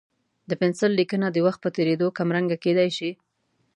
[0.49, 3.11] د پنسل لیکنه د وخت په تېرېدو کمرنګه کېدای شي.